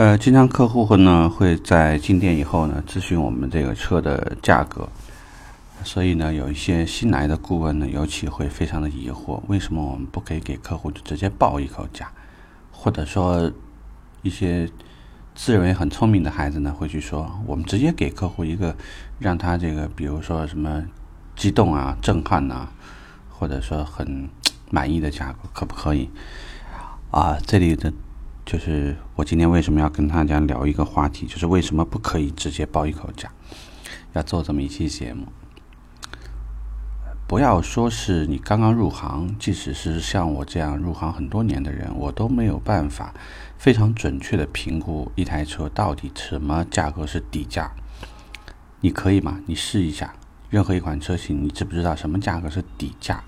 [0.00, 4.88] 呃，经常客户会呢会在进店以后呢咨询我们这个车的价格，
[5.84, 12.10] 所以呢有一些新来的顾问呢，尤其会非常的疑惑，为什么我们不可以给客户就直接报一口价，
[12.72, 13.52] 或者说
[14.22, 14.66] 一些
[15.34, 18.74] 自认为很聪明的孩子呢会去说，我们直接给客户一个
[19.18, 20.82] 让他这个比如说什么
[21.36, 22.66] 激动啊、震撼呐，
[23.28, 24.30] 或者说很
[24.70, 26.08] 满意的价格，可不可以？
[27.10, 27.92] 啊，这里的。
[28.50, 33.30] 就是我今天为什么要跟大家聊一个话题，就是为什么不可以直接报一口价，
[34.12, 35.28] 要做这么一期节目。
[37.28, 43.14] 不要说是你刚刚入行，即使是像我这样入行很多年的人，我都没有办法
[43.56, 47.70] 非常准确的评估一台车到底什么价格是底价。
[48.80, 49.38] 你可以吗？
[49.46, 50.12] 你试一下，
[50.48, 53.22] 任何一款车型，你知不知道什么价格是底价？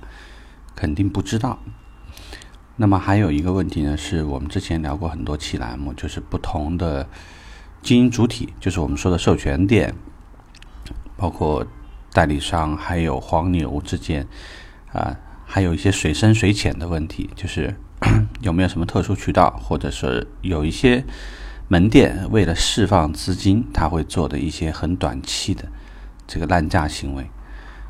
[0.74, 1.60] 肯定不知道。
[2.76, 7.06] 那么还有一个问题呢，是我们之前聊过很多期栏目，就是不同的
[7.82, 9.94] 经营主体，就是我们说的授权店，
[11.16, 11.66] 包括
[12.12, 14.26] 代理商，还有黄牛之间，
[14.92, 17.76] 啊，还有一些水深水浅的问题，就是
[18.40, 21.04] 有没有什么特殊渠道，或者是有一些
[21.68, 25.68] 门店为了释放资金，他会做的一些很短期的
[26.26, 27.30] 这个烂价行为，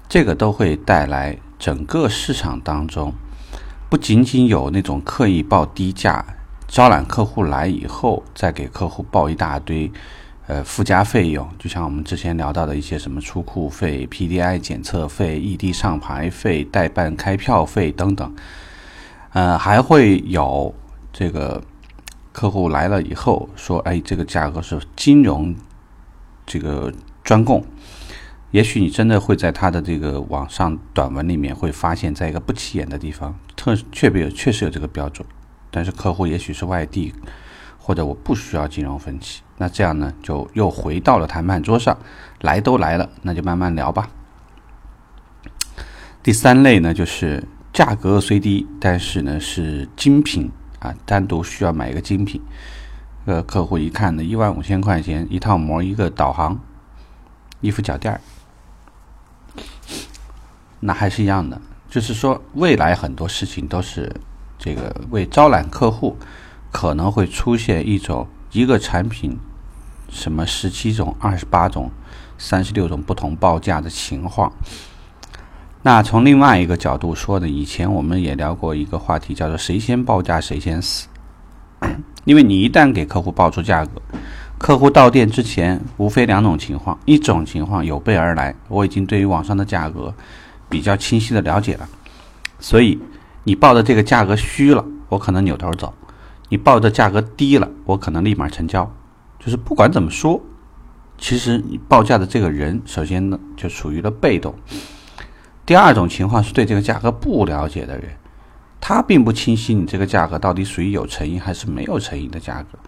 [0.08, 3.14] 这个都会带来整个市场当中。
[3.92, 6.24] 不仅仅有那种刻意报低价，
[6.66, 9.92] 招揽客户来以后，再给客户报一大堆，
[10.46, 18.34] 呃，附加费用，就像我们之前聊到的一些什么出库费、PDI 检测费、异地上牌费、代办开票费等等，
[19.34, 20.74] 呃，还会有
[21.12, 21.62] 这个
[22.32, 25.54] 客户来了以后说，哎，这个价格是金融
[26.46, 26.90] 这个
[27.22, 27.62] 专供。
[28.52, 35.26] 也许你真的会在他的这个网上短文里面会发现，在一个不起眼的地方，特确别有确实有这个标准，
[35.70, 37.14] 但是客户也许是外地，
[37.78, 41.96] 或者我不需要金融分期，那这样呢就又回到了谈判桌上，
[42.42, 44.10] 来都来了，那就慢慢聊吧。
[46.22, 47.42] 第三类呢就是
[47.72, 52.42] 价格虽低，但是呢是精品啊，单独需要买一个精品，
[53.24, 56.60] 呃，客户一看呢，一万五千块钱一套膜，一个导航，
[57.62, 58.20] 一副脚垫儿。
[60.84, 64.12] 那还是一样的，就是说，未来很多事情都是
[64.58, 66.16] 这个为招揽客户，
[66.72, 69.38] 可能会出现一种一个产品，
[70.08, 71.88] 什么十七种、二十八种、
[72.36, 74.52] 三十六种不同报价的情况。
[75.82, 81.06] 那从另外一个角度说呢，以前我们也聊过一个话题，叫做“谁先报价谁先死”。
[82.24, 84.02] 因为你一旦给客户报出价格，
[84.58, 90.12] 客户到店之前，无非两种情况：一种情况有备而来，我已经对于网上的价格。
[90.72, 91.86] 比较清晰的了解了，
[92.58, 92.98] 所以
[93.44, 95.92] 你报的这个价格虚了，我可能扭头走；
[96.48, 98.90] 你报的价格低了，我可能立马成交。
[99.38, 100.40] 就是不管怎么说，
[101.18, 104.54] 其实你报价的这个人，首先呢就处于了被动。
[105.66, 108.08] 第二种情况是对这个价格不了解的人，
[108.80, 112.78] 他并不清晰你这个价格到底属于有诚意还是没有诚意的价格，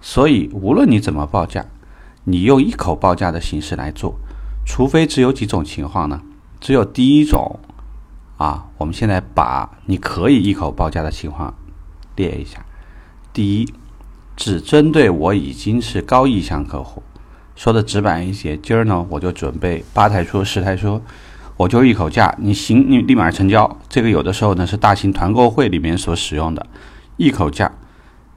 [0.00, 1.64] 所以无论你怎么报价，
[2.24, 4.18] 你用一口报价的形式来做，
[4.66, 6.20] 除非只有几种情况呢？
[6.60, 7.60] 只有第一种，
[8.36, 11.54] 啊，我们现在把你可以一口报价的情况
[12.16, 12.64] 列一下。
[13.32, 13.72] 第一，
[14.36, 17.02] 只针对我已经是高意向客户，
[17.54, 21.00] 说的直白一些，今儿呢我就准备八台车、十台车，
[21.56, 23.78] 我就一口价，你行你立马成交。
[23.88, 26.66] 这个有的时候呢是大型团购会里面所使用的，
[27.16, 27.72] 一口价，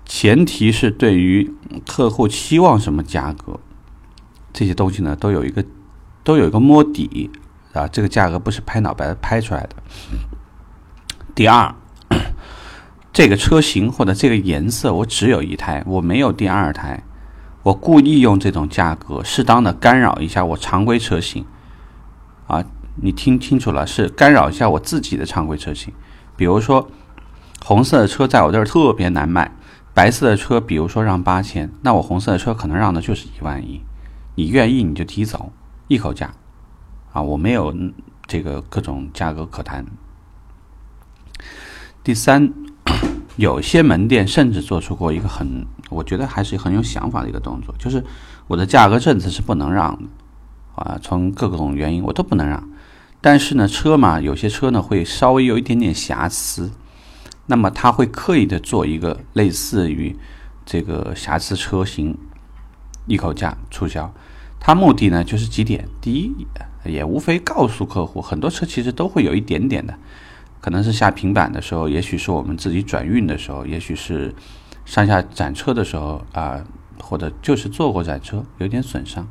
[0.06, 1.52] 前提是对于
[1.88, 3.60] 客户期望什么价格，
[4.54, 5.66] 这些东西呢都有一个
[6.24, 7.32] 都有一个摸底。
[7.74, 9.76] 啊，这个价格不是拍脑白拍出来的。
[11.34, 11.74] 第二，
[13.14, 17.04] 这个车型或者这个颜色我只有一台，我没有第二台，
[17.64, 21.46] 我故意用这种价格，适当的干扰一下我常规车型。
[22.48, 22.64] 啊，
[22.98, 25.94] 你听清楚了，是干扰一下我自己的常规车型。
[26.36, 26.90] 比如说，
[27.64, 29.56] 红色的车在我这儿特别难卖，
[29.94, 33.82] 白色的车，比如说让八千，那我红色的车可能让的就是一万一。
[34.36, 35.54] 你愿意你就提走，
[35.88, 36.34] 一口价。
[37.12, 37.76] 啊，我没有
[38.26, 39.86] 这个各种价格可谈。
[42.04, 42.54] 第三，
[43.36, 48.04] 有些门店甚至做出过一个很，我觉得还是很有想法的一个动作，就是
[48.48, 50.10] 我的价格政策是不能让的，
[50.76, 52.68] 啊，从各种原因我都不能让。
[53.20, 56.72] 但是呢，车嘛，有些车呢会稍微有一点点瑕疵，
[57.46, 60.18] 那么他会刻意的做一个类似于
[60.66, 62.18] 这个瑕疵车型
[63.06, 64.12] 一口价促销，
[64.60, 66.34] 它目的呢就是几点，第一。
[66.84, 69.94] 也无非告诉客户，很多车其实都会有一点点的，
[70.60, 74.34] 可能是下平板的时候，也许是我们自己转运的时候，也许是
[74.86, 76.64] 上下展车的时候啊，
[77.00, 79.28] 或者就是坐过展车，有点损伤。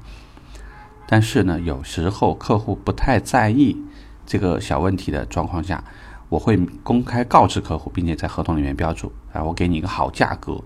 [1.07, 3.77] 但是呢，有时候客户不太在意
[4.25, 5.83] 这个小问题的状况下，
[6.29, 10.63] 我会公开告知客户，并且在合同里面标注啊，我给你一个好价格，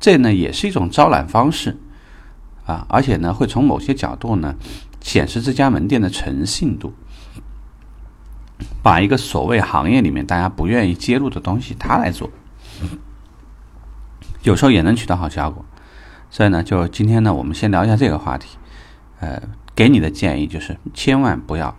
[0.00, 1.76] 这呢也是一种招揽方式
[2.64, 4.54] 啊，而且呢会从某些角度呢
[5.02, 6.94] 显示这家门店的诚信度，
[8.82, 12.30] 把一个所谓行业里面大家不愿意揭露的东西他来做，
[14.42, 15.64] 有时候也能取得好效果。
[16.30, 18.56] 所以呢，就今天呢，我们先聊一下这个话题，
[19.20, 19.42] 呃。
[19.74, 21.74] 给你的建议就是，千万不要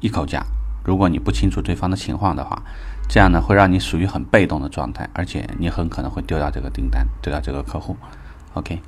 [0.00, 0.44] 一口价。
[0.84, 2.62] 如果你不清楚对方的情况的话，
[3.08, 7.96] 这样呢会让你属于很被动的状态，而且你很可能会丢掉这个订单，丢掉这个客户。
[8.52, 8.82] OK，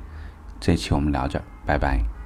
[0.61, 2.18] 这一期我们聊这，拜拜。